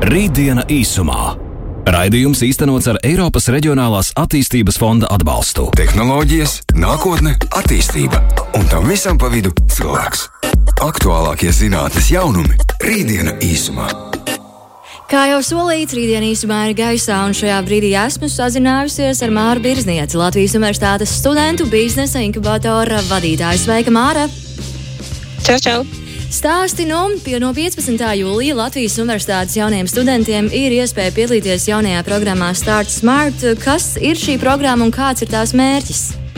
Rītdiena 0.00 0.62
īsumā. 0.72 1.34
Raidījums 1.92 2.40
īstenots 2.46 2.86
ar 2.88 2.96
Eiropas 3.04 3.50
Reģionālās 3.52 4.14
attīstības 4.16 4.78
fonda 4.80 5.10
atbalstu. 5.12 5.66
Tehnoloģijas, 5.76 6.54
nākotne, 6.72 7.34
attīstība 7.58 8.22
un 8.56 8.64
tam 8.72 8.88
visam 8.88 9.20
pa 9.20 9.28
vidu 9.28 9.52
cilvēks. 9.68 10.24
Aktuālākie 10.80 11.52
zinātnes 11.52 12.08
jaunumi- 12.14 12.56
Rītdiena 12.88 13.36
īsumā. 13.44 13.92
Kā 15.10 15.28
jau 15.34 15.44
solīts, 15.44 15.92
rītdien 15.92 16.24
īsumā 16.32 16.70
ir 16.70 16.76
gaisā, 16.80 17.20
un 17.26 17.36
šajā 17.36 17.60
brīdī 17.68 17.92
esmu 17.92 18.32
sazinājusies 18.32 19.20
ar 19.22 19.28
Māru 19.28 19.60
Birznieci, 19.60 20.16
Latvijas 20.16 20.56
Universitātes 20.56 21.12
studentu 21.12 21.66
biznesa 21.66 22.24
inkubatora 22.24 23.04
vadītāju. 23.12 23.58
Sveika, 23.58 23.90
Māra! 23.90 24.30
Čau, 25.44 25.58
čau! 25.58 26.09
Stāsti 26.30 26.84
nu, 26.86 26.98
pie 27.24 27.40
no 27.42 27.48
15. 27.50 27.98
jūlija 28.20 28.54
Latvijas 28.54 29.00
Universitātes 29.02 29.56
jauniem 29.58 29.88
studentiem 29.90 30.46
ir 30.54 30.76
iespēja 30.76 31.10
piedalīties 31.16 31.66
jaunajā 31.66 32.04
programmā 32.06 32.52
Start 32.54 32.94
Smart. 32.94 33.42
Kas 33.58 33.96
ir 33.98 34.14
šī 34.14 34.38
programma 34.38 34.86
un 34.86 34.94
kāds 34.94 35.26
ir 35.26 35.34
tās 35.34 35.50
mērķis? 35.58 36.29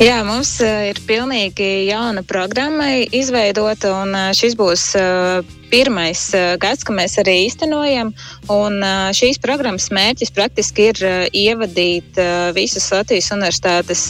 Jā, 0.00 0.22
mums 0.24 0.54
uh, 0.64 0.86
ir 0.88 0.96
pilnīgi 1.04 1.84
jauna 1.90 2.22
programma 2.24 2.86
izveidota, 3.12 3.90
un 4.00 4.14
uh, 4.16 4.30
šis 4.32 4.54
būs 4.56 4.84
uh, 4.96 5.42
pirmais 5.72 6.22
gads, 6.60 6.84
kad 6.84 6.96
mēs 6.96 7.18
arī 7.20 7.34
īstenojam. 7.46 8.10
Un, 8.52 8.80
šīs 9.16 9.38
programmas 9.40 9.86
mērķis 9.92 10.32
praktiski 10.36 10.90
ir 10.90 10.98
ievadīt 11.32 12.18
visus 12.52 12.90
Latvijas 12.92 13.30
universitātes 13.32 14.02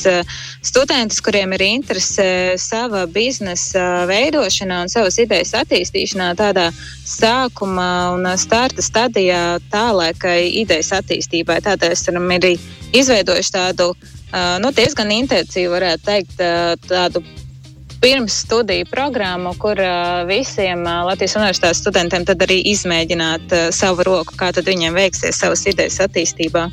studentus, 0.59 1.21
kuriem 1.23 1.55
ir 1.55 1.63
interese 1.69 2.27
sava 2.59 3.05
biznesa 3.07 4.09
veidošanā 4.11 4.81
un 4.83 4.91
savas 4.91 5.21
idejas 5.23 5.55
attīstīšanā, 5.61 6.33
tādā 6.41 6.73
sākuma 7.07 8.11
un 8.17 8.27
starta 8.43 8.83
stadijā 8.83 9.61
tālākai 9.71 10.41
idejas 10.65 10.91
attīstībai. 10.99 11.61
Tādēļ 11.63 11.95
esam 11.95 12.27
arī 12.27 12.57
izveidojuši 12.91 13.55
tādu 13.55 13.93
Uh, 14.33 14.57
nu, 14.65 14.71
diezgan 14.73 15.13
intensīvu, 15.13 15.75
varētu 15.77 16.07
teikt, 16.07 16.39
uh, 16.41 16.73
tādu 16.89 17.21
pirms 18.03 18.39
studiju 18.47 18.87
programmu, 18.91 19.53
kur 19.61 19.77
uh, 19.77 20.23
visiem 20.29 20.83
Latvijas 20.83 21.37
universitātes 21.37 21.83
studentiem 21.85 22.25
tad 22.27 22.41
arī 22.43 22.63
izmēģināt 22.73 23.53
savu 23.77 24.07
roku, 24.09 24.35
kā 24.41 24.49
tad 24.57 24.67
viņiem 24.67 24.97
veiksies 24.97 25.43
savas 25.45 25.67
idejas 25.69 26.01
attīstībā. 26.07 26.71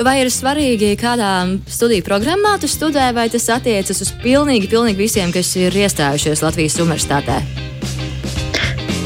Vai 0.00 0.20
ir 0.22 0.30
svarīgi, 0.32 0.94
kādā 1.00 1.32
studiju 1.68 2.06
programmā 2.06 2.54
tu 2.62 2.70
studē, 2.70 3.10
vai 3.12 3.26
tas 3.28 3.50
attiecas 3.52 4.00
uz 4.06 4.14
pilnīgi, 4.22 4.70
pilnīgi 4.70 5.02
visiem, 5.02 5.34
kas 5.34 5.50
ir 5.60 5.76
iestājušies 5.82 6.46
Latvijas 6.46 6.78
universitātē? 6.80 7.69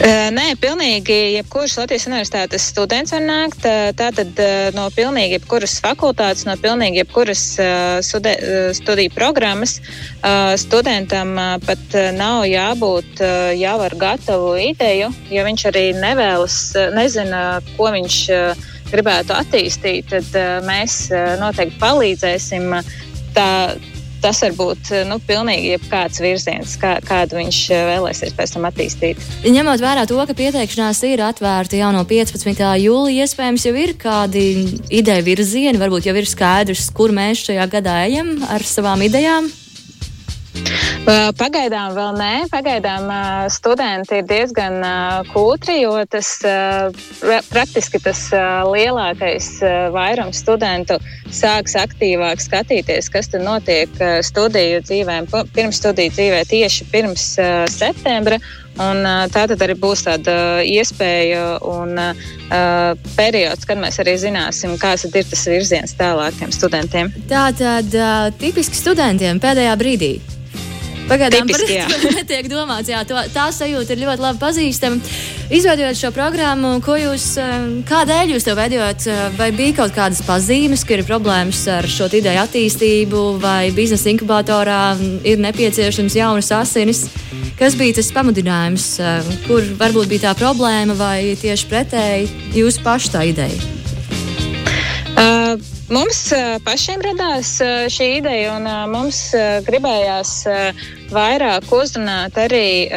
Nē, 0.05 0.51
pilnīgi 0.61 1.15
jebkurš 1.39 1.79
Latvijas 1.79 2.05
universitātes 2.11 2.67
students 2.69 3.15
var 3.15 3.23
nākt. 3.25 3.63
Tātad 3.97 4.41
no 4.77 4.91
pilnīgi 4.93 5.39
jebkuras 5.39 5.79
fakultātes, 5.81 6.45
no 6.45 6.59
pilnīgi 6.61 7.01
jebkuras 7.01 7.45
studiju 8.77 9.15
programmas 9.17 9.79
studentam 10.61 11.33
pat 11.65 11.97
nav 12.19 12.45
jābūt 12.51 13.25
jau 13.57 13.79
ar 13.87 13.97
gatavu 14.05 14.53
ideju, 14.67 15.09
ja 15.33 15.47
viņš 15.49 15.67
arī 15.73 15.87
nevēlas, 15.97 16.59
nezina, 16.93 17.43
ko 17.79 17.89
viņš 17.97 18.21
gribētu 18.93 19.33
attīstīt, 19.39 20.13
tad 20.13 20.69
mēs 20.69 21.09
noteikti 21.41 21.81
palīdzēsim. 21.81 22.77
Tā, 23.35 23.51
tas 24.25 24.41
var 24.45 24.55
būt 24.57 24.93
nu, 25.09 25.19
pilnīgi 25.29 25.75
jebkāds 25.75 26.23
virziens, 26.25 26.77
kā, 26.81 26.97
kādu 27.05 27.39
viņš 27.41 27.59
eh, 27.75 27.83
vēlēsies 27.93 28.37
pēc 28.37 28.55
tam 28.57 28.69
attīstīt. 28.71 29.21
Ņemot 29.45 29.85
vērā 29.85 30.07
to, 30.09 30.21
ka 30.29 30.37
pieteikšanās 30.39 31.03
ir 31.11 31.25
atvērta 31.27 31.81
jau 31.81 31.91
no 31.95 32.05
15. 32.09 32.65
jūlija, 32.85 33.29
iespējams, 33.29 33.67
jau 33.69 33.75
ir 33.85 33.97
kādi 34.01 34.47
ideja 34.89 35.27
virzieni, 35.27 35.81
varbūt 35.81 36.09
jau 36.09 36.17
ir 36.17 36.31
skaidrs, 36.31 36.89
kur 36.97 37.13
mēs 37.15 37.45
šajā 37.49 37.69
gadā 37.77 38.01
ejam 38.09 38.37
ar 38.49 38.65
savām 38.69 39.05
idejām. 39.05 39.53
Pagaidām 41.39 41.93
vēl 41.97 42.17
nē. 42.17 42.33
Pagaidām 42.53 43.11
studenti 43.53 44.21
ir 44.21 44.29
diezgan 44.29 44.81
kūtri, 45.33 45.81
jo 45.83 45.99
tas 46.11 46.31
praktiski 47.51 48.01
tas 48.05 48.27
lielākais 48.73 49.51
vairums 49.95 50.41
studentu 50.41 50.99
sāks 51.35 51.77
aktīvāk 51.77 52.41
skatīties, 52.41 53.11
kas 53.13 53.29
tur 53.33 53.45
notiek 53.45 53.91
studiju 54.25 54.83
dzīvē, 54.87 55.21
pirms 55.55 55.81
studiju 55.83 56.15
dzīvē 56.17 56.45
tieši 56.51 56.91
pirms 56.93 57.33
septembra. 57.73 58.41
Un, 58.75 59.07
tā 59.31 59.45
tad 59.47 59.61
arī 59.63 59.77
būs 59.79 60.03
tāda 60.03 60.35
iespēja 60.67 61.61
un 61.71 61.95
uh, 61.95 62.97
periods, 63.15 63.69
kad 63.71 63.79
mēs 63.79 64.01
arī 64.03 64.17
zināsim, 64.19 64.75
kāds 64.83 65.07
ir 65.07 65.15
tas 65.15 65.47
virziens 65.47 65.95
tālākiem 65.95 66.51
studentiem. 66.51 67.15
Tā 67.31 67.47
tad 67.55 67.95
uh, 67.95 68.33
tipiski 68.41 68.75
studentiem 68.75 69.39
pēdējā 69.43 69.77
brīdī 69.79 70.15
Pagaidām 71.09 71.51
par 71.51 71.65
to 71.65 72.11
netiek 72.17 72.49
domāts. 72.49 72.89
Jā, 72.89 73.03
to, 73.09 73.19
tā 73.35 73.49
sajūta 73.53 73.95
ir 73.95 74.05
ļoti 74.05 74.25
labi 74.25 74.41
pazīstama. 74.41 75.01
Izveidojot 75.55 75.99
šo 75.99 76.11
programmu, 76.17 76.79
ko 76.85 76.97
jūs, 76.97 77.27
eh, 77.41 77.67
kādēļ 77.89 78.33
jūs 78.35 78.47
to 78.49 78.55
veidojat? 78.57 79.07
Eh, 79.07 79.27
vai 79.37 79.51
bija 79.53 79.77
kaut 79.83 79.93
kādas 79.97 80.23
pazīmes, 80.25 80.87
ka 80.87 80.97
ir 80.97 81.05
problēmas 81.05 81.61
ar 81.69 81.85
šo 81.85 82.09
ideju 82.09 82.41
attīstību, 82.47 83.27
vai 83.43 83.71
biznesa 83.77 84.11
inkubatorā 84.15 84.81
ir 85.25 85.45
nepieciešams 85.45 86.17
jaunas 86.17 86.51
asinis? 86.57 87.07
Kas 87.59 87.77
bija 87.77 88.01
tas 88.01 88.11
pamudinājums, 88.11 88.89
eh, 88.99 89.23
kur 89.47 89.61
varbūt 89.61 90.09
bija 90.09 90.33
tā 90.33 90.35
problēma, 90.35 90.97
vai 90.97 91.37
tieši 91.37 91.69
pretēji 91.69 92.29
jūsu 92.57 92.83
pašu 92.83 93.13
tā 93.13 93.29
ideja? 93.29 93.74
Mums 95.93 96.31
pašiem 96.65 97.03
radās 97.05 97.59
šī 97.93 98.07
ideja, 98.23 98.55
un 98.57 98.65
mums 98.89 99.19
gribējās 99.67 100.31
vairāk 101.13 101.69
uzrunāt 101.77 102.39
arī 102.41 102.89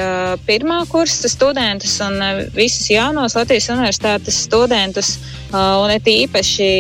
pirmā 0.47 0.77
kursa 0.87 1.27
studentus 1.27 1.97
un 2.05 2.15
visus 2.55 2.87
jaunos 2.87 3.35
Latvijas 3.35 3.67
universitātes 3.75 4.39
studentus, 4.47 5.17
un 5.51 5.91
it 5.91 6.07
īpaši 6.07 6.71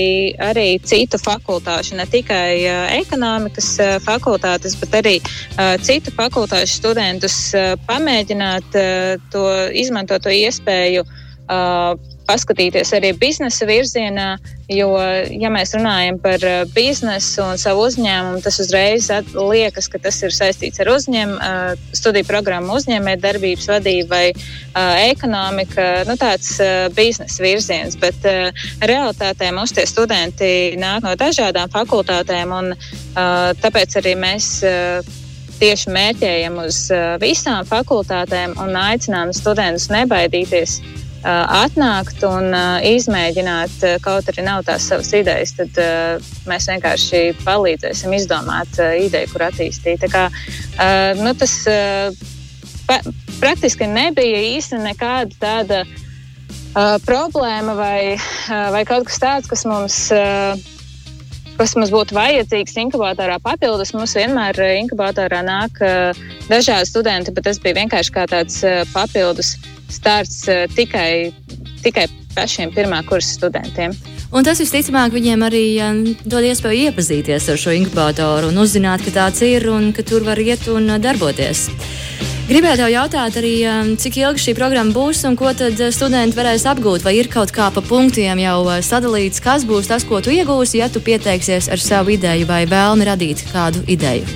arī 0.47 0.67
citu 0.79 1.19
fakultāšu, 1.19 1.99
ne 1.99 2.07
tikai 2.07 2.63
ekonomikas 3.01 3.73
fakultātes, 4.07 4.79
bet 4.79 4.99
arī 5.03 5.17
citu 5.83 6.15
fakultāšu 6.15 6.79
studentus 6.79 7.41
pamēģināt 7.83 8.79
to 9.35 9.47
izmantot 9.75 10.23
to 10.23 10.31
iespēju 10.31 11.03
paskatīties 12.27 12.91
arī 12.97 13.13
biznesa 13.17 13.65
virzienā, 13.67 14.27
jo, 14.71 14.89
ja 15.31 15.51
mēs 15.53 15.73
runājam 15.77 16.19
par 16.21 16.43
uh, 16.43 16.63
biznesu 16.75 17.43
un 17.45 17.59
savu 17.61 17.85
uzņēmumu, 17.87 18.41
tas 18.43 18.59
uzreiz 18.63 19.09
liekas, 19.35 19.87
ka 19.91 20.01
tas 20.03 20.19
ir 20.25 20.35
saistīts 20.35 20.81
ar 20.83 20.91
uzņēmumu, 20.93 21.37
uh, 21.39 21.91
studiju 21.95 22.27
programmu 22.27 22.75
uzņēmēju 22.77 23.21
darbības 23.23 23.69
vadību 23.71 24.09
vai 24.11 24.25
uh, 24.33 24.97
ekonomiku, 25.07 25.85
nu, 26.09 26.17
tāds 26.19 26.57
biznesa 26.97 27.43
virziens. 27.43 27.95
Bet 27.99 28.25
realitātē 28.81 29.49
mums 29.55 29.73
tie 29.75 29.85
studenti 29.89 30.75
nāk 30.79 31.05
no 31.05 31.13
dažādām 31.19 31.71
fakultātēm, 31.73 32.53
un 32.53 32.73
tāpēc 33.61 33.97
arī 34.01 34.13
mēs 34.19 34.49
tieši 35.57 35.93
mērķējam 35.93 36.59
uz 36.61 36.83
visām 37.21 37.65
fakultātēm 37.67 38.55
un 38.61 38.77
aicinām 38.77 39.33
studentus 39.35 39.89
nebaidīties 39.93 40.79
atnākt 41.25 42.21
un 42.27 42.51
izmēģināt, 42.85 43.83
kaut 44.03 44.29
arī 44.31 44.45
nav 44.45 44.63
tās 44.67 44.87
savas 44.89 45.09
idejas, 45.17 45.55
tad 45.57 45.79
mēs 46.49 46.67
vienkārši 46.69 47.21
palīdzēsim 47.43 48.13
izdomāt 48.17 48.77
ideju, 48.77 49.31
kur 49.33 49.47
attīstīt. 49.47 50.03
Tā 50.05 50.09
kā, 50.13 50.25
nu, 51.19 51.33
tas 51.37 51.55
pa, 52.87 53.01
praktiski 53.41 53.89
nebija 53.89 54.41
īsti 54.55 54.81
nekāda 54.83 55.41
tāda 55.41 55.83
problēma 57.07 57.75
vai, 57.77 57.99
vai 58.73 58.83
kaut 58.87 59.07
kas 59.09 59.21
tāds, 59.21 59.49
kas 59.49 59.65
mums 59.65 60.01
kas 61.57 61.73
mums 61.73 61.89
būtu 61.89 62.13
vajadzīgs 62.13 62.75
inkubatorā 62.83 63.39
papildus. 63.41 63.95
Mums 63.97 64.13
vienmēr 64.13 64.59
inkubatorā 64.77 65.41
nāk 65.41 65.81
dažādi 66.51 66.85
studenti, 66.85 67.33
bet 67.33 67.47
tas 67.49 67.57
bija 67.63 67.79
vienkārši 67.79 68.13
kā 68.13 68.27
tāds 68.29 68.61
papildus 68.93 69.55
starts 69.89 70.45
uh, 70.51 70.65
tikai, 70.75 71.33
tikai 71.83 72.07
pašiem 72.37 72.71
pirmā 72.75 73.01
kursa 73.07 73.37
studentiem. 73.39 73.95
Un 74.27 74.43
tas 74.43 74.59
visticamāk 74.59 75.13
viņiem 75.15 75.43
arī 75.47 75.63
um, 75.79 76.01
dod 76.27 76.43
iespēju 76.43 76.89
iepazīties 76.89 77.47
ar 77.47 77.59
šo 77.61 77.73
inkubatoru 77.77 78.51
un 78.51 78.59
uzzināt, 78.59 79.05
ka 79.05 79.13
tāds 79.15 79.43
ir 79.47 79.69
un 79.71 79.93
ka 79.95 80.03
tur 80.03 80.25
var 80.27 80.39
iet 80.43 80.67
un 80.67 80.91
uh, 80.91 80.99
darboties. 80.99 81.69
Gribēju 82.47 82.79
tev 82.79 82.91
jautāt 82.91 83.37
arī, 83.39 83.53
um, 83.67 83.93
cik 83.99 84.19
ilgi 84.19 84.43
šī 84.45 84.53
programma 84.55 84.95
būs 84.95 85.23
un 85.27 85.35
ko 85.39 85.51
tad 85.55 85.79
studenti 85.95 86.35
varēs 86.35 86.67
apgūt. 86.67 87.03
Vai 87.07 87.17
ir 87.19 87.31
kaut 87.31 87.51
kā 87.55 87.69
pa 87.71 87.83
punktiem 87.83 88.39
jau 88.43 88.59
sadalīts, 88.83 89.43
kas 89.43 89.65
būs 89.67 89.87
tas, 89.91 90.03
ko 90.07 90.19
tu 90.23 90.31
iegūsi, 90.35 90.81
ja 90.83 90.91
tu 90.91 91.03
pieteiksies 91.03 91.71
ar 91.71 91.83
savu 91.83 92.15
ideju 92.15 92.47
vai 92.51 92.65
vēlmi 92.67 93.07
radīt 93.07 93.47
kādu 93.51 93.83
ideju? 93.87 94.27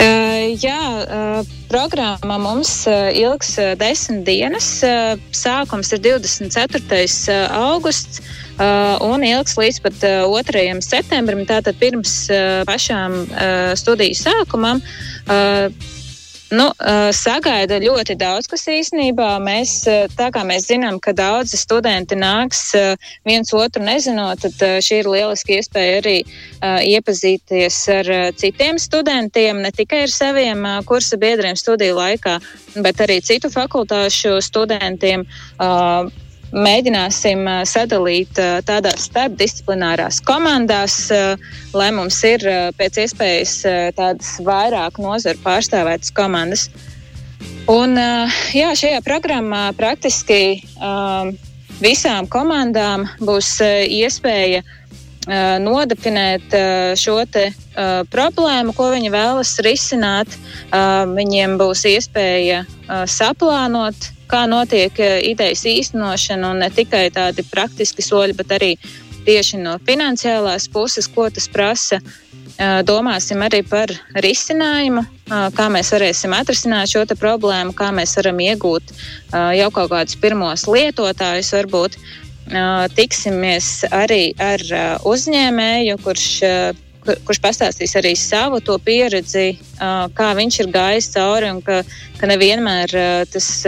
Uh, 0.00 0.52
jā, 0.56 0.80
uh, 1.04 1.59
programma 1.70 2.36
mums 2.42 2.70
ilgs 3.14 3.54
desmit 3.78 4.24
dienas. 4.26 4.68
Sākums 5.36 5.92
ir 5.94 6.02
24. 6.02 6.82
augusts 7.54 8.20
un 9.06 9.24
ilgs 9.24 9.56
līdz 9.60 9.78
pat 9.84 10.02
2. 10.02 10.66
septembrim, 10.84 11.46
tātad 11.48 11.78
pirms 11.80 12.16
pašām 12.68 13.22
studiju 13.78 14.18
sākumam. 14.18 14.82
Nu, 16.50 16.66
sagaida 17.14 17.78
ļoti 17.78 18.16
daudz, 18.18 18.48
kas 18.50 18.64
īstenībā 18.70 19.28
mēs, 19.42 19.74
tā 20.18 20.30
kā 20.34 20.42
mēs 20.46 20.66
zinām, 20.66 20.98
ka 21.02 21.14
daudzi 21.14 21.58
studenti 21.60 22.18
nāks 22.18 22.72
viens 23.26 23.52
otru 23.54 23.84
nezinot, 23.86 24.42
tad 24.42 24.82
šī 24.82 24.98
ir 25.04 25.10
lieliski 25.14 25.60
iespēja 25.60 26.00
arī 26.00 26.16
iepazīties 26.90 27.78
ar 27.94 28.10
citiem 28.40 28.80
studentiem, 28.82 29.62
ne 29.62 29.70
tikai 29.70 30.02
ar 30.08 30.14
saviem 30.14 30.66
kursa 30.90 31.20
biedriem 31.22 31.54
studiju 31.58 32.00
laikā, 32.00 32.40
bet 32.82 33.04
arī 33.06 33.20
citu 33.22 33.52
fakultāšu 33.54 34.40
studentiem 34.42 35.26
mēģināsim 36.52 37.46
sadalīt 37.68 38.38
tādās 38.66 39.06
starpdisciplinārās 39.08 40.20
komandās, 40.26 40.96
lai 41.76 41.90
mums 41.94 42.18
ir 42.26 42.44
pēc 42.78 43.00
iespējas 43.04 43.54
tādas 43.98 44.32
vairāk 44.46 44.98
nozaru 45.02 45.38
pārstāvētas 45.44 46.14
komandas. 46.16 46.68
Un, 47.70 47.94
jā, 48.56 48.72
šajā 48.76 48.98
programmā 49.06 49.70
praktiski 49.78 50.60
visām 51.80 52.26
komandām 52.28 53.06
būs 53.22 53.58
iespēja 53.62 54.64
nodefinēt 55.60 56.54
šo 56.98 57.20
te, 57.30 57.50
uh, 57.52 58.02
problēmu, 58.10 58.74
ko 58.76 58.90
viņi 58.94 59.10
vēlas 59.12 59.58
risināt. 59.64 60.32
Uh, 60.70 61.04
viņiem 61.14 61.58
būs 61.60 61.84
iespēja 61.90 62.64
uh, 62.64 63.04
saplānot 63.06 64.10
kā 64.30 64.46
notiek 64.50 64.96
eh, 65.02 65.18
idejas 65.30 65.64
īstenošana 65.68 66.54
un 66.54 66.62
ne 66.64 66.70
tikai 66.72 67.08
tādi 67.14 67.44
praktiski 67.50 68.04
soļi, 68.04 68.36
bet 68.38 68.54
arī 68.56 68.72
tieši 69.26 69.60
no 69.60 69.76
finansiālās 69.86 70.68
puses, 70.72 71.08
ko 71.10 71.28
tas 71.30 71.48
prasa. 71.50 72.00
Eh, 72.60 72.80
domāsim 72.86 73.40
arī 73.44 73.62
par 73.66 73.92
risinājumu, 74.24 75.04
eh, 75.04 75.46
kā 75.56 75.68
mēs 75.72 75.92
varēsim 75.94 76.34
atrisināt 76.36 76.92
šo 76.92 77.04
problēmu, 77.14 77.74
kā 77.74 77.90
mēs 77.94 78.16
varam 78.20 78.38
iegūt 78.38 78.94
jau 79.56 79.70
kaut 79.70 79.90
kādus 79.90 80.18
pirmos 80.20 80.66
lietotājus, 80.66 81.54
varbūt 81.54 81.96
tiksimies 82.96 83.84
arī 83.94 84.34
ar 84.42 84.58
uzņēmēju, 85.06 85.98
kurš 86.02 86.26
kurš 87.00 87.38
pastāstīs 87.40 87.94
arī 87.96 88.12
savu 88.18 88.58
pieredzi, 88.84 89.58
kā 89.78 90.28
viņš 90.36 90.58
ir 90.60 90.72
gājis 90.74 91.12
cauri 91.14 91.48
un 91.48 91.62
ka, 91.62 91.82
ka 92.18 92.26
nevienmēr 92.26 92.92
tas 93.30 93.64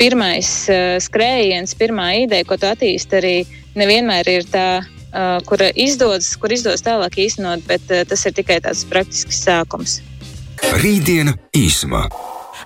pirmais 0.00 0.48
uh, 0.72 0.96
skrējiens, 1.02 1.76
pirmā 1.78 2.08
ideja, 2.24 2.48
ko 2.48 2.58
tu 2.60 2.70
attīsti, 2.70 3.20
arī 3.20 3.34
nevienmēr 3.78 4.32
ir 4.32 4.48
tā, 4.50 4.66
uh, 4.80 5.36
kur 5.46 5.62
izdodas, 5.74 6.32
kur 6.40 6.56
izdodas 6.56 6.84
tālāk 6.86 7.20
īstenot, 7.26 7.64
bet 7.68 7.84
uh, 7.92 8.02
tas 8.08 8.24
ir 8.26 8.36
tikai 8.40 8.60
tāds 8.64 8.86
praktisks 8.88 9.44
sākums. 9.44 10.00
Rītdiena 10.80 11.36
īsumā. 11.56 12.06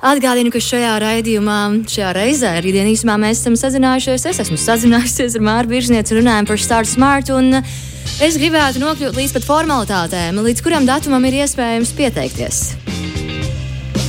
Atgādinu, 0.04 0.50
ka 0.52 0.60
šajā 0.60 0.98
raidījumā, 1.00 1.58
šajā 1.88 2.10
reizē, 2.12 2.50
rītdien 2.60 2.90
īsumā 2.90 3.16
mēs 3.22 3.40
esam 3.40 3.56
sazinājušies. 3.56 4.26
Es 4.28 4.42
esmu 4.44 4.58
sazinājusies 4.60 5.38
ar 5.38 5.46
Māru 5.46 5.72
Biržnieci, 5.72 6.18
runājam 6.18 6.50
par 6.50 6.60
Start 6.60 6.90
Smart. 6.90 7.32
Es 8.20 8.36
gribētu 8.36 8.84
nokļūt 8.84 9.16
līdz 9.16 9.38
pat 9.38 9.48
formalitātēm, 9.48 10.44
līdz 10.44 10.64
kuram 10.66 10.84
datumam 10.88 11.24
ir 11.30 11.40
iespējams 11.40 11.96
pieteikties. 11.96 12.83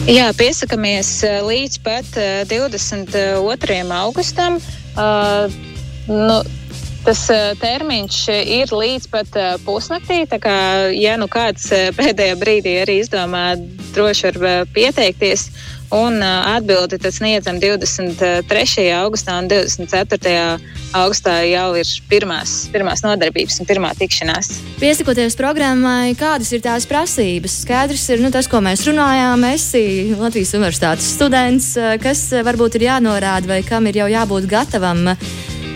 Jā, 0.05 0.27
piesakāmies 0.37 1.07
līdz 1.41 1.79
pat 1.81 2.17
22. 2.45 3.73
Eh, 3.73 3.93
augustam. 3.97 4.59
Uh, 4.93 5.49
nu, 6.05 6.43
Tas 7.05 7.19
termiņš 7.61 8.15
ir 8.33 8.71
līdz 8.73 9.03
pat 9.13 9.35
pusnaktī. 9.61 10.23
Kā, 10.41 10.55
ja 10.89 11.13
nu 11.21 11.27
kāds 11.29 11.67
pēdējā 11.93 12.33
brīdī 12.41 12.71
arī 12.81 12.95
izdomā, 13.03 13.43
droši 13.93 14.31
var 14.41 14.65
pieteikties. 14.73 15.43
Un 15.95 16.19
atbildi 16.19 16.97
tad 16.99 17.13
sniedzam 17.15 17.55
23. 17.61 18.89
augustā 18.97 19.37
un 19.39 19.47
24. 19.47 20.33
augustā 20.99 21.35
jau 21.47 21.69
ir 21.79 21.91
pirmās, 22.11 22.55
pirmās 22.73 23.03
nodarbības 23.05 23.61
un 23.63 23.69
pirmā 23.69 23.93
tikšanās. 23.95 24.51
Piesakoties 24.81 25.39
programmai, 25.39 26.11
kādas 26.19 26.51
ir 26.51 26.65
tās 26.65 26.87
prasības? 26.89 27.61
Skaidrs 27.63 28.03
ir 28.11 28.25
nu, 28.25 28.33
tas, 28.33 28.49
ko 28.51 28.59
mēs 28.65 28.83
runājām. 28.89 29.47
Esi 29.53 29.85
Latvijas 30.19 30.51
Universitātes 30.59 31.13
students, 31.15 31.71
kas 32.03 32.27
varbūt 32.43 32.75
ir 32.75 32.89
jānorāda 32.89 33.55
vai 33.55 33.63
kam 33.63 33.87
ir 33.87 34.03
jau 34.03 34.11
jābūt 34.11 34.51
gatavam 34.51 35.13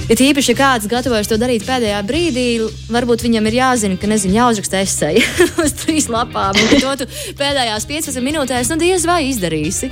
ja 0.10 0.18
īpaši, 0.30 0.54
ja 0.54 0.58
kāds 0.58 0.90
gatavojas 0.90 1.30
to 1.30 1.38
darīt 1.42 1.68
pēdējā 1.68 2.00
brīdī, 2.08 2.48
varbūt 2.90 3.26
viņam 3.28 3.50
ir 3.50 3.60
jāzina, 3.60 4.00
ka 4.00 4.10
nezinu, 4.10 4.38
jāuzraksta 4.40 4.82
esēja 4.82 5.22
uz 5.64 5.76
trīs 5.84 6.10
lapām, 6.10 6.58
un 6.58 6.82
to 6.82 6.96
tu 7.04 7.10
pēdējās 7.40 7.86
15 7.90 8.26
minūtēs 8.26 8.74
nu, 8.74 8.80
diez 8.82 9.06
vai 9.10 9.24
izdarīsi. 9.30 9.92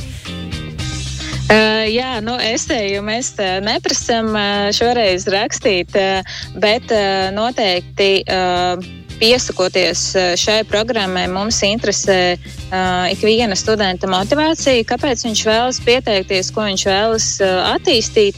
Uh, 1.48 1.86
jā, 1.88 2.18
nu, 2.19 2.34
esēju 2.44 3.00
mēs 3.08 3.31
uh, 3.40 3.62
neprasām 3.64 4.34
uh, 4.34 4.68
šoreiz 4.75 5.30
rakstīt, 5.31 5.96
uh, 5.96 6.40
bet 6.60 6.92
uh, 6.92 7.30
noteikti. 7.36 8.14
Uh, 8.28 8.96
Piesakoties 9.18 10.02
šai 10.38 10.60
programmai, 10.69 11.24
mums 11.34 11.58
interesē 11.66 12.36
uh, 12.38 13.08
ikviena 13.10 13.56
studenta 13.58 14.06
motivācija, 14.06 14.86
kāpēc 14.86 15.24
viņš 15.25 15.42
vēlas 15.48 15.80
pieteikties, 15.81 16.52
ko 16.54 16.68
viņš 16.68 16.84
vēlas 16.86 17.30
uh, 17.42 17.72
attīstīt. 17.72 18.38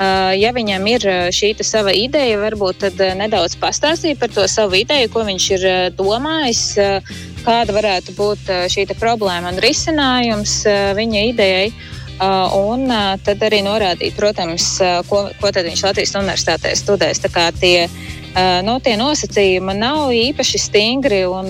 Eh, 0.00 0.34
ja 0.40 0.48
viņam 0.56 0.86
ir 0.88 1.04
eh, 1.04 1.26
šī 1.28 1.52
sava 1.60 1.92
ideja, 1.92 2.38
varbūt 2.40 2.86
eh, 2.88 3.00
nedaudz 3.18 3.58
pastāstīt 3.60 4.16
par 4.20 4.32
to 4.32 4.46
savu 4.48 4.78
ideju, 4.78 5.10
ko 5.12 5.26
viņš 5.28 5.48
ir 5.58 5.66
domājis, 5.98 6.62
kāda 7.44 7.74
varētu 7.76 8.14
būt 8.16 8.48
šī 8.72 8.86
problēma 8.96 9.52
un 9.52 9.60
risinājums 9.60 10.62
viņa 10.96 11.24
idejai. 11.32 11.72
Un 12.20 12.82
tad 13.24 13.40
arī 13.46 13.62
norādīt, 13.64 14.12
protams, 14.12 14.74
ko, 15.08 15.22
ko 15.40 15.52
viņš 15.56 15.84
Latvijas 15.86 16.12
universitātē 16.20 16.74
studēs. 16.76 17.22
Tie, 17.56 17.88
no, 18.68 18.74
tie 18.84 18.92
nosacījumi 19.00 19.78
nav 19.78 20.12
īpaši 20.12 20.60
stingri, 20.60 21.22
un, 21.24 21.48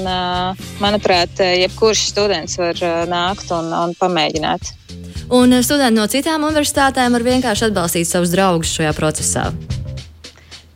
manuprāt, 0.79 1.43
jebkurš 1.43 2.05
students 2.13 2.55
var 2.63 2.79
nākt 3.11 3.51
un, 3.51 3.75
un 3.75 3.99
pamēģināt. 3.99 4.71
Un 5.31 5.55
studenti 5.63 5.95
no 5.95 6.09
citām 6.11 6.43
universitātēm 6.43 7.15
var 7.15 7.23
vienkārši 7.23 7.69
atbalstīt 7.69 8.09
savus 8.09 8.33
draugus 8.33 8.73
šajā 8.75 8.91
procesā. 8.97 9.45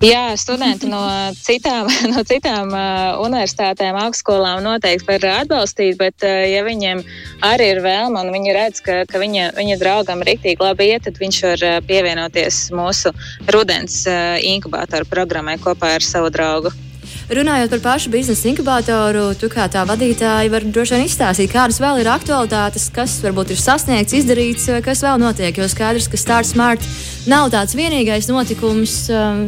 Jā, 0.05 0.35
studenti 0.37 0.87
no 0.91 1.01
citām, 1.33 1.89
no 2.13 2.23
citām 2.29 2.71
uh, 2.71 3.17
universitātēm, 3.25 3.99
augstskolām 4.05 4.61
noteikti 4.63 5.09
var 5.09 5.27
atbalstīt, 5.41 5.97
bet, 5.99 6.23
uh, 6.23 6.45
ja 6.47 6.63
viņiem 6.67 7.03
arī 7.51 7.71
ir 7.73 7.83
vēlme 7.83 8.21
un 8.21 8.33
viņi 8.37 8.55
redz, 8.55 8.85
ka, 8.85 9.01
ka 9.11 9.23
viņa, 9.23 9.51
viņa 9.59 9.81
draugam 9.81 10.23
rīktīgi 10.23 10.63
labi 10.63 10.93
iet, 10.93 11.09
tad 11.09 11.19
viņš 11.19 11.43
var 11.49 11.67
uh, 11.67 11.77
pievienoties 11.89 12.67
mūsu 12.77 13.15
rudens 13.51 14.03
uh, 14.07 14.37
inkubātoru 14.39 15.09
programmai 15.09 15.57
kopā 15.63 15.97
ar 15.97 16.05
savu 16.05 16.31
draugu. 16.35 16.75
Runājot 17.25 17.71
par 17.73 17.81
pašu 17.81 18.11
biznesa 18.13 18.51
inkubatoru, 18.51 19.31
tu 19.41 19.49
kā 19.53 19.65
tā 19.73 19.87
vadītāja 19.89 20.51
vari 20.53 20.69
droši 20.69 20.99
vien 20.99 21.07
izstāstīt, 21.07 21.49
kādas 21.55 21.81
vēl 21.81 22.03
ir 22.03 22.11
aktualitātes, 22.13 22.91
kas 22.93 23.17
varbūt 23.25 23.55
ir 23.55 23.63
sasniegts, 23.63 24.17
izdarīts, 24.21 24.69
kas 24.85 25.01
vēl 25.07 25.23
notiek. 25.23 25.57
Jo 25.57 25.71
skaidrs, 25.73 26.11
ka 26.13 26.21
Start 26.21 26.51
Smart 26.51 26.85
nav 27.31 27.49
tāds 27.55 27.79
vienīgais 27.79 28.29
notikums. 28.29 29.07
Um, 29.09 29.47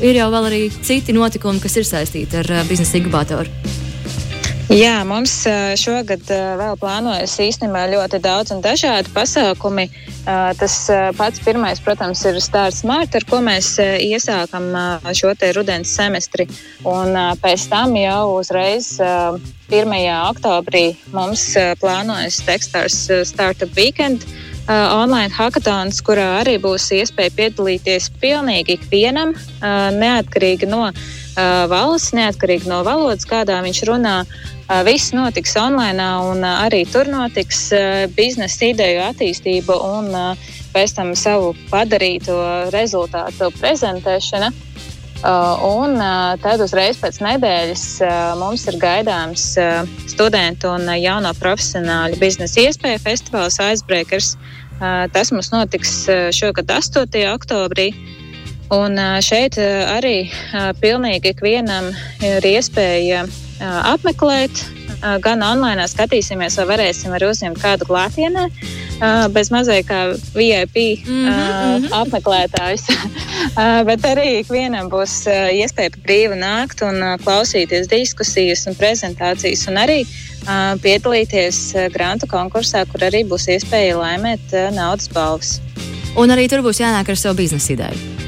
ir 0.00 0.16
jau 0.22 0.32
arī 0.40 0.64
citi 0.82 1.12
notikumi, 1.12 1.60
kas 1.60 1.76
ir 1.76 1.88
saistīti 1.88 2.40
ar 2.40 2.48
uh, 2.48 2.66
biznesa 2.70 2.96
inkubatoru. 3.02 3.81
Jā, 4.70 5.02
mums 5.04 5.32
šogad 5.80 6.28
vēl 6.30 6.76
plānojas 6.80 7.34
īstenībā 7.42 7.82
ļoti 7.90 8.20
daudz 8.22 8.52
un 8.54 8.60
dažādi 8.62 9.10
pasākumi. 9.12 9.88
Tas 10.22 10.76
pats 11.18 11.42
pirmais, 11.42 11.80
protams, 11.82 12.22
ir 12.30 12.38
Stars 12.40 12.78
Smart, 12.84 13.14
ar 13.18 13.26
ko 13.28 13.40
mēs 13.42 13.74
iesākam 13.82 14.70
šo 15.18 15.32
te 15.34 15.50
rudens 15.56 15.90
semestri. 15.92 16.46
Un 16.86 17.18
pēc 17.42 17.66
tam 17.72 17.96
jau 17.98 18.38
uzreiz 18.38 18.94
1. 19.02 19.96
oktobrī 20.30 20.84
mums 21.12 21.48
plānojas 21.82 22.38
Techstars 22.46 23.02
Startup 23.28 23.76
Weekend 23.76 24.24
online 24.70 25.34
hackathons, 25.34 25.98
kurā 26.06 26.38
arī 26.44 26.54
būs 26.62 26.86
iespēja 26.94 27.34
piedalīties 27.34 28.12
pilnīgi 28.22 28.78
ikvienam, 28.78 29.34
neatkarīgi 29.98 30.70
no 30.70 30.86
valsts, 31.36 32.12
neatkarīgi 32.16 32.68
no 32.68 32.82
valodas, 32.84 33.26
kādā 33.28 33.60
viņš 33.64 33.82
runā. 33.88 34.16
Viss 34.86 35.12
notiks 35.12 35.56
online, 35.60 36.04
un 36.28 36.44
arī 36.44 36.84
tur 36.88 37.08
notiks 37.10 37.66
biznesa 38.16 38.70
ideju 38.70 39.02
attīstība 39.10 39.76
un 39.98 40.12
pēc 40.72 40.94
tam 40.96 41.12
savu 41.18 41.52
padarīto 41.70 42.36
rezultātu 42.72 43.50
prezentēšana. 43.58 44.52
Un 45.22 46.00
tad 46.42 46.62
uzreiz 46.64 46.96
pēc 46.98 47.20
nedēļas 47.22 47.84
mums 48.40 48.64
ir 48.66 48.80
gaidāms 48.82 49.44
studentu 50.10 50.72
un 50.72 50.88
jauno 50.98 51.30
profesionāļu 51.38 52.18
biznesa 52.22 52.64
iespēju 52.64 53.04
festivāls 53.04 53.60
Icebreakers. 53.62 54.34
Tas 55.14 55.30
mums 55.30 55.52
notiks 55.52 55.94
šogad 56.34 56.72
8. 56.74 57.06
oktobrī. 57.36 57.92
Un 58.72 58.96
šeit 59.20 59.58
arī 59.60 60.30
pilnīgi 60.80 61.34
ikvienam 61.34 61.90
ir 62.24 62.46
iespēja 62.54 63.26
apmeklēt 63.60 64.62
gan 65.22 65.42
online 65.42 65.84
skatīsimies, 65.90 66.56
vai 66.60 66.66
varēsim 66.70 67.12
arī 67.14 67.28
uzņemt 67.30 67.60
kādu 67.62 67.86
klātienē, 67.88 68.46
bez 69.34 69.50
mazliet 69.52 69.86
kā 69.88 70.00
VIP 70.34 71.04
mm 71.06 71.26
-hmm. 71.26 71.88
apmeklētājs. 72.00 72.86
Bet 73.88 74.06
arī 74.06 74.40
ikvienam 74.40 74.88
būs 74.88 75.26
iespēja 75.52 75.90
brīvi 76.06 76.38
nākt 76.38 76.84
un 76.86 77.18
klausīties 77.24 77.90
diskusijas 77.90 78.66
un 78.66 78.74
prezentācijas, 78.74 79.68
un 79.68 79.76
arī 79.76 80.06
piedalīties 80.82 81.74
grantu 81.92 82.26
konkursā, 82.26 82.86
kur 82.86 83.00
arī 83.00 83.24
būs 83.28 83.48
iespēja 83.48 83.98
laimēt 83.98 84.72
naudas 84.72 85.08
balvas. 85.08 85.60
Un 86.16 86.30
arī 86.30 86.48
tur 86.48 86.62
būs 86.62 86.80
jānāk 86.80 87.08
ar 87.08 87.16
savu 87.16 87.34
biznesa 87.34 87.72
ideju. 87.72 88.21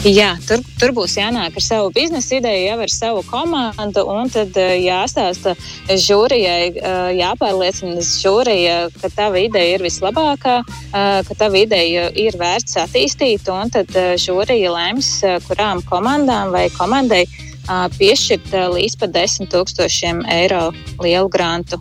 Jā, 0.00 0.30
tur, 0.48 0.62
tur 0.80 0.94
būs 0.96 1.18
jānāk 1.18 1.58
ar 1.58 1.64
savu 1.64 1.90
biznesa 1.92 2.38
ideju, 2.38 2.62
jau 2.64 2.78
ar 2.86 2.92
savu 2.92 3.24
komandu, 3.28 4.06
un 4.08 4.30
tad 4.32 4.56
eh, 4.56 4.78
jāstāsta 4.80 5.52
žūrijai, 5.90 6.70
eh, 6.72 7.10
jāpārliecina 7.18 8.00
žūrija, 8.00 8.78
ka 8.96 9.10
tava 9.12 9.42
ideja 9.44 9.76
ir 9.76 9.84
vislabākā, 9.84 10.56
eh, 10.64 11.20
ka 11.28 11.36
tava 11.36 11.60
ideja 11.60 12.08
ir 12.16 12.38
vērts 12.40 12.80
attīstīt, 12.80 13.52
un 13.52 13.68
tad 13.76 13.92
žūrija 14.24 14.72
lems, 14.72 15.12
kurām 15.46 15.84
komandām 15.84 16.54
vai 16.56 16.68
komandai 16.72 17.26
piešķirt 17.68 18.54
līdz 18.72 18.96
pat 18.98 19.12
10 19.14 19.52
tūkstošiem 19.52 20.24
eiro 20.32 20.70
lielu 20.98 21.28
grantu. 21.28 21.78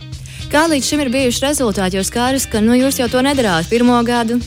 Kā 0.51 0.67
līdz 0.67 0.85
šim 0.91 1.05
ir 1.05 1.13
bijuši 1.13 1.45
rezultāti? 1.47 1.97
Jo 1.97 2.03
skaidrs, 2.03 2.49
ka 2.51 2.59
nu, 2.61 2.75
jūs 2.77 2.99
jau 2.99 3.07
to 3.09 3.23
nedarāt 3.25 3.69
pirmo 3.71 3.95
gadu, 4.05 4.41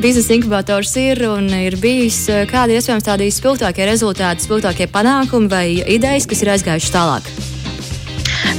biznesa 0.00 0.34
inkubators 0.34 0.96
ir 0.96 1.22
un 1.28 1.48
ir 1.48 1.76
bijis. 1.80 2.24
Eh, 2.28 2.44
kādi 2.50 2.78
iespējams 2.78 3.06
tādi 3.06 3.30
spilgtākie 3.32 3.86
rezultāti, 3.88 4.46
spilgtākie 4.46 4.88
panākumi 4.88 5.50
vai 5.50 5.66
idejas, 5.80 6.26
kas 6.28 6.42
ir 6.42 6.52
aizgājušas 6.54 6.94
tālāk? 6.94 7.32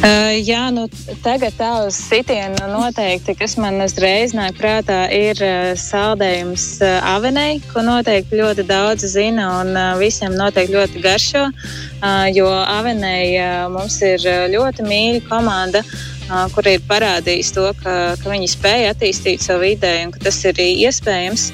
Uh, 0.04 0.36
jā, 0.44 0.68
nu, 0.76 0.84
tagad 1.24 1.56
tā 1.56 1.70
uz 1.88 1.96
sitienu 1.96 2.68
noteikti, 2.68 3.36
kas 3.40 3.56
man 3.56 3.80
uzreiz 3.84 4.34
nāk 4.36 4.58
prātā, 4.60 5.06
ir 5.08 5.40
uh, 5.40 5.72
saldējums 5.80 6.66
uh, 6.84 6.98
avenei, 7.08 7.62
ko 7.72 7.86
noteikti 7.88 8.42
ļoti 8.42 8.66
daudz 8.68 9.08
zina 9.16 9.48
un 9.62 9.72
uh, 9.72 9.94
visiem 10.00 10.36
noteikti 10.36 10.76
ļoti 10.76 11.04
garšo, 11.04 11.46
uh, 11.48 12.26
jo 12.36 12.50
avenei 12.52 13.38
uh, 13.40 13.70
mums 13.72 14.02
ir 14.04 14.28
ļoti 14.52 14.88
mīļa 14.88 15.24
komanda. 15.30 15.84
Uh, 15.88 16.13
kur 16.54 16.68
ir 16.70 16.84
parādījis 16.88 17.52
to, 17.56 17.66
ka, 17.82 17.96
ka 18.22 18.32
viņi 18.32 18.50
spēja 18.52 18.94
attīstīt 18.94 19.44
savu 19.44 19.68
ideju 19.74 20.08
un 20.08 20.14
ka 20.16 20.24
tas 20.28 20.40
ir 20.50 20.62
iespējams. 20.64 21.50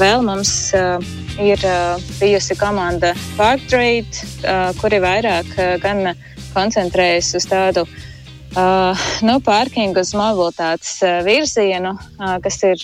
Vēl 0.00 0.22
mums 0.24 0.52
ir 1.42 1.64
bijusi 2.20 2.56
komanda 2.60 3.12
Parktrade, 3.36 4.22
kuri 4.80 5.02
vairāk 5.02 5.52
gan 5.82 6.14
koncentrējas 6.54 7.34
uz 7.38 7.48
tādu 7.50 7.84
nu, 9.24 9.36
pārkingu 9.44 10.02
uz 10.02 10.12
mobilitātes 10.16 10.98
virzienu, 11.26 11.94
kas 12.44 12.58
ir 12.68 12.82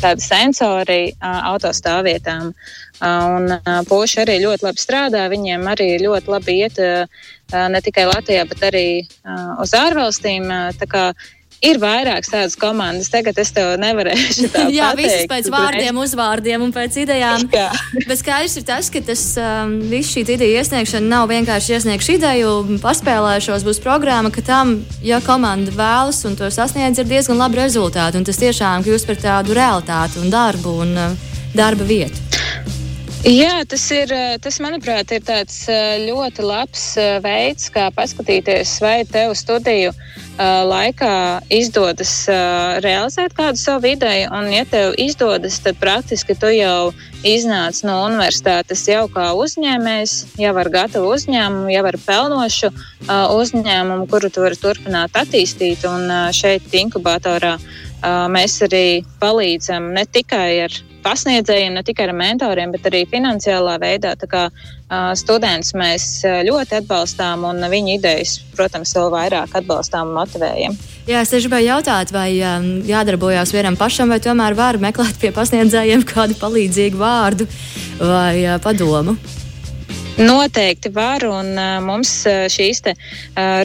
tādi 0.00 0.24
sensori 0.24 1.02
autostāvvietām. 1.20 2.52
Un 3.00 3.48
puiši 3.88 4.22
arī 4.26 4.38
ļoti 4.42 4.66
labi 4.66 4.82
strādā, 4.82 5.24
viņiem 5.32 5.66
arī 5.72 5.94
ļoti 6.02 6.32
labi 6.32 6.56
iet 6.60 6.80
ne 7.50 7.80
tikai 7.80 8.04
Latvijā, 8.10 8.44
bet 8.48 8.64
arī 8.68 8.86
uz 9.62 9.76
ārvalstīm. 9.76 10.50
Ir 11.60 11.76
vairākas 11.76 12.30
tādas 12.32 12.54
komandas. 12.56 13.10
Tagad 13.12 13.36
es 13.40 13.50
tev 13.52 13.74
nevarēšu 13.82 14.48
tādu 14.48 14.72
Jā, 14.78 14.94
visas 14.96 15.26
pēc 15.28 15.50
vārdiem, 15.52 15.98
uzvārdiem 16.04 16.64
un 16.64 16.72
pēc 16.72 16.96
idejām. 17.02 17.44
Jā. 17.52 17.66
Bet 18.08 18.22
skaidrs 18.22 18.56
ir 18.56 18.64
tas, 18.68 18.88
ka 18.92 19.02
tas 19.04 19.24
um, 19.36 19.74
viss 19.90 20.14
šī 20.14 20.24
ideja 20.24 20.62
iesniegšana 20.62 21.12
nav 21.12 21.28
vienkārši 21.28 21.76
iesniegšu 21.76 22.16
ideju, 22.16 22.54
paspēlēšos, 22.80 23.68
būs 23.68 23.82
programma, 23.84 24.32
ka 24.32 24.44
tam, 24.46 24.78
ja 25.04 25.20
komanda 25.24 25.76
vēlas 25.76 26.24
un 26.24 26.40
to 26.40 26.48
sasniedz, 26.48 26.96
ir 26.96 27.12
diezgan 27.12 27.40
labi 27.44 27.60
rezultāti. 27.60 28.16
Un 28.16 28.24
tas 28.24 28.40
tiešām 28.40 28.88
kļūst 28.88 29.12
par 29.12 29.20
tādu 29.20 29.60
realitāti 29.60 30.24
un 30.24 30.32
darbu 30.32 30.76
un 30.86 30.96
uh, 30.96 31.30
darba 31.52 31.84
vietu. 31.84 32.29
Jā, 33.20 33.66
tas 33.68 33.82
ir, 33.92 34.08
eh, 34.16 34.38
tas, 34.40 34.56
manuprāt, 34.64 35.10
ir 35.12 35.20
tāds 35.20 35.68
eh, 35.68 36.06
ļoti 36.06 36.40
labs 36.40 36.84
eh, 36.96 37.18
veids, 37.20 37.66
kā 37.68 37.90
paskatīties, 37.92 38.78
vai 38.80 39.04
tev 39.04 39.34
studiju 39.36 39.92
laikā 40.40 41.44
izdodas 41.52 42.14
realizēt 42.80 43.34
kādu 43.36 43.60
savu 43.60 43.90
ideju. 43.90 44.30
Un, 44.32 44.48
ja 44.48 44.64
tev 44.64 44.94
izdodas, 44.96 45.58
tad 45.60 45.76
praktiski 45.76 46.32
tu 46.32 46.48
jau 46.48 46.94
iznāc 47.28 47.82
no 47.84 47.98
universitātes 48.06 48.86
jau 48.88 49.04
kā 49.12 49.34
uzņēmējs, 49.36 50.14
jau 50.40 50.56
ar 50.56 50.72
gatavu 50.72 51.12
uzņēmumu, 51.12 51.68
jau 51.74 51.84
ar 51.92 51.98
pelnošu 52.06 52.72
uzņēmumu, 53.36 54.08
kuru 54.08 54.32
tu 54.32 54.46
vari 54.46 54.56
turpināt 54.56 55.20
attīstīt. 55.20 55.84
Un 55.84 56.08
šeit, 56.32 56.72
inkubatorā, 56.72 57.58
mēs 58.32 58.62
arī 58.64 59.02
palīdzam 59.20 59.92
ne 59.92 60.08
tikai 60.08 60.54
ar 60.70 60.80
pasniedzējiem, 61.04 61.74
ne 61.76 61.82
tikai 61.86 62.08
ar 62.08 62.14
mentoriem, 62.16 62.74
bet 62.74 62.86
arī 62.90 63.04
finansiālā 63.10 63.78
veidā. 63.82 64.14
Tā 64.20 64.28
kā 64.30 64.44
uh, 64.50 65.10
students 65.18 65.74
mēs 65.78 66.06
ļoti 66.46 66.80
atbalstām 66.82 67.44
un 67.48 67.64
viņa 67.72 67.96
idejas, 67.98 68.38
protams, 68.56 68.94
vēl 68.96 69.10
vairāk 69.14 69.58
atbalstām 69.62 70.12
un 70.12 70.18
motivējam. 70.20 70.78
Jā, 71.08 71.24
es 71.24 71.32
gribēju 71.32 71.70
jautāt, 71.72 72.12
vai 72.14 72.28
um, 72.44 72.70
jādarbojas 72.86 73.54
vienam 73.56 73.78
pašam, 73.80 74.12
vai 74.12 74.20
tomēr 74.22 74.54
var 74.58 74.78
meklēt 74.82 75.18
pie 75.22 75.32
pasniedzējiem 75.34 76.04
kādu 76.06 76.36
palīdzīgu 76.38 77.00
vārdu 77.00 77.48
vai 77.98 78.44
uh, 78.44 78.58
padomu. 78.62 79.16
Noteikti 80.20 80.90
var, 80.92 81.22
un 81.24 81.54
mums 81.80 82.10
šīs 82.52 82.82
te, 82.84 82.92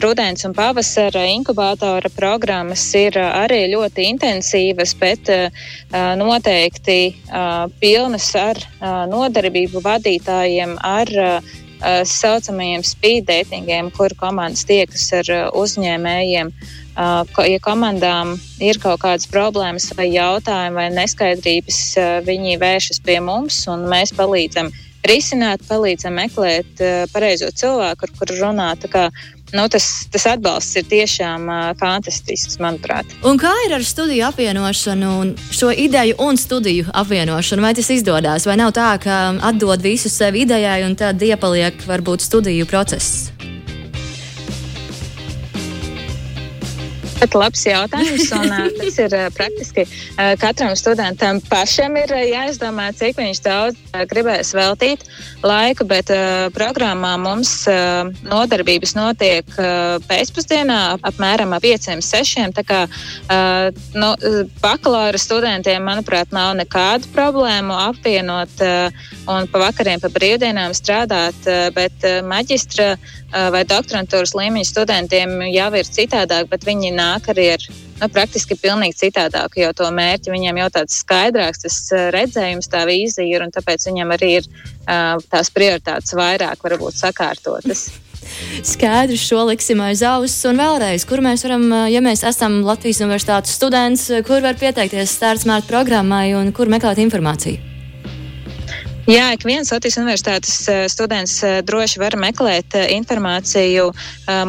rudens 0.00 0.46
un 0.48 0.54
pavasara 0.56 1.26
inkubātora 1.28 2.08
programmas 2.16 2.84
ir 2.96 3.18
arī 3.20 3.66
ļoti 3.74 4.06
intensīvas, 4.14 4.94
bet 4.96 5.28
noteikti 6.16 6.96
pilnas 7.82 8.30
ar 8.40 8.62
nodarbību 9.12 9.82
vadītājiem, 9.84 10.72
ar 10.80 11.12
saucamajiem 12.08 12.86
speed 12.88 13.28
datingiem, 13.28 13.92
kur 13.92 14.16
komandas 14.16 14.64
tiekas 14.64 15.10
ar 15.20 15.32
uzņēmējiem. 15.52 16.54
Ja 16.96 17.60
komandām 17.60 18.32
ir 18.64 18.80
kaut 18.80 19.02
kādas 19.04 19.28
problēmas 19.28 19.90
vai 19.98 20.08
jautājumi 20.14 20.80
vai 20.80 20.88
neskaidrības, 20.96 21.84
viņi 22.24 22.56
vēršas 22.64 23.04
pie 23.04 23.20
mums 23.20 23.66
un 23.68 23.84
mēs 23.92 24.16
palīdzam 24.16 24.72
uh, 24.72 24.85
risināt, 25.06 25.62
palīdzam 25.68 26.16
meklēt 26.16 26.82
uh, 26.82 27.04
pareizo 27.12 27.50
cilvēku, 27.52 28.06
ar 28.06 28.14
kuru 28.18 28.38
runāt. 28.40 28.86
Nu, 29.54 29.68
tas, 29.70 29.84
tas 30.10 30.24
atbalsts 30.26 30.74
ir 30.80 30.88
tiešām 30.90 31.46
uh, 31.46 31.68
fantastisks, 31.78 32.58
manuprāt. 32.62 33.12
Un 33.26 33.38
kā 33.38 33.52
ir 33.66 33.76
ar 33.76 33.84
studiju 33.86 34.26
apvienošanu, 34.26 35.12
šo 35.54 35.70
ideju 35.70 36.18
un 36.26 36.40
studiju 36.40 36.90
apvienošanu? 36.90 37.62
Vai 37.62 37.76
tas 37.78 37.92
izdodas, 37.94 38.48
vai 38.48 38.58
nav 38.58 38.74
tā, 38.74 38.90
ka 39.02 39.20
atdod 39.52 39.86
visu 39.86 40.10
sev 40.10 40.34
idejai, 40.34 40.82
un 40.88 40.98
tad 40.98 41.22
iepaliek 41.22 41.78
varbūt 41.86 42.26
studiju 42.26 42.66
process? 42.66 43.35
Ļoti 47.16 47.38
labs 47.40 47.62
jautājums. 47.64 48.26
Un, 48.36 48.50
tas 48.76 48.98
ir 49.00 49.14
praktiski 49.32 49.86
katram 50.40 50.74
studentam 50.76 51.38
pašam 51.48 51.96
ir 51.96 52.12
jāizdomā, 52.12 52.90
cik 52.96 53.16
viņš 53.16 53.40
daudz 53.44 53.94
gribēs 54.10 54.52
veltīt 54.56 55.06
laiku. 55.46 55.86
Bet 55.88 56.12
programmā 56.52 57.14
mums 57.20 57.52
nodarbības 58.26 58.92
notiek 58.98 59.48
pēcpusdienā 60.10 60.80
apmēram 61.08 61.56
ap 61.56 61.64
5-6. 61.64 62.52
Tā 62.56 62.66
kā 62.68 62.82
nu, 63.96 64.12
bakalaura 64.60 65.18
studentiem, 65.20 65.80
manuprāt, 65.88 66.36
nav 66.36 66.52
nekādu 66.60 67.08
problēmu 67.16 67.80
apvienot 67.88 68.60
un 69.26 69.48
pa 69.50 69.64
vakariem, 69.64 70.04
pa 70.04 70.12
brīvdienām 70.12 70.76
strādāt. 70.76 71.48
Bet 71.74 72.04
maģistra 72.28 72.92
vai 73.52 73.64
doktorantūras 73.68 74.36
līmeņa 74.36 74.68
studentiem 74.68 75.34
jau 75.50 75.70
ir 75.80 75.88
citādāk, 75.96 76.52
bet 76.52 76.68
viņi 76.68 76.92
nāk 76.94 77.05
nāk 77.06 77.30
arī 77.32 77.50
ar 77.54 77.66
nu, 78.00 78.08
praktiski 78.12 78.56
pilnīgi 78.60 78.98
citādāku 79.06 79.62
jau 79.62 79.72
to 79.76 79.90
mērķi. 79.94 80.32
Viņiem 80.34 80.62
jau 80.62 80.70
tāds 80.78 81.00
skaidrāks 81.02 81.64
tas 81.64 81.78
eh, 81.94 82.08
redzējums, 82.14 82.70
tā 82.72 82.84
vīzija 82.88 83.38
ir, 83.38 83.46
un 83.46 83.54
tāpēc 83.54 83.86
viņiem 83.88 84.16
arī 84.16 84.32
ir 84.40 84.48
uh, 84.48 85.14
tās 85.32 85.52
prioritātes 85.54 86.16
vairāk 86.16 86.66
varbūt 86.66 86.98
sakārtotas. 86.98 87.88
Skaidrs, 88.72 89.22
šo 89.22 89.44
liksim 89.46 89.80
aiz 89.84 90.02
auss. 90.06 90.42
Un 90.48 90.58
vēlreiz, 90.58 91.06
kur 91.08 91.22
mēs 91.24 91.46
varam, 91.46 91.68
eh, 91.70 91.86
ja 91.94 92.02
mēs 92.04 92.26
esam 92.26 92.60
Latvijas 92.66 93.04
Universitātes 93.04 93.54
students, 93.56 94.10
kur 94.26 94.44
var 94.44 94.58
pieteikties 94.60 95.16
startsmārta 95.18 95.70
programmai 95.70 96.28
un 96.38 96.52
kur 96.56 96.72
meklēt 96.72 97.00
informāciju? 97.06 97.75
Jā, 99.06 99.28
ik 99.30 99.44
viens 99.46 99.68
Latvijas 99.70 100.00
Universitātes 100.00 100.66
students 100.90 101.36
droši 101.62 102.00
var 102.02 102.16
meklēt 102.18 102.74
informāciju 102.90 103.94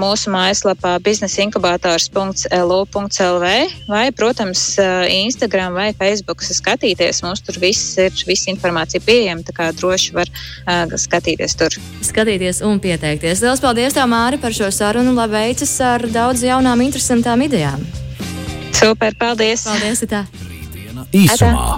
mūsu 0.02 0.32
mājaslapā 0.34 0.98
biznesinkubators.lu.lv 1.06 3.46
vai, 3.86 4.10
protams, 4.18 4.82
Instagram 5.14 5.78
vai 5.78 5.94
Facebook 6.00 6.42
skatīties. 6.42 7.22
Mums 7.22 7.46
tur 7.46 7.54
viss 7.62 8.02
ir, 8.02 8.10
visa 8.26 8.50
informācija 8.50 8.98
pieejama, 9.06 9.46
tā 9.46 9.54
kā 9.60 9.70
droši 9.78 10.10
var 10.18 10.26
skatīties 11.06 11.54
tur. 11.60 11.70
Skatīties 12.10 12.64
un 12.66 12.82
pieteikties. 12.82 13.44
Lielas 13.46 13.62
paldies, 13.62 13.94
tā 13.94 14.10
Māri, 14.10 14.42
par 14.42 14.58
šo 14.58 14.74
sarunu. 14.74 15.14
Lai 15.18 15.28
veicas 15.36 15.74
ar 15.86 16.02
daudz 16.10 16.42
jaunām, 16.48 16.82
interesantām 16.88 17.38
idejām. 17.46 17.78
Super, 18.74 19.14
paldies! 19.22 19.70
Paldies! 19.70 20.02
Tā. 20.10 20.26
Īsumā. 21.14 21.78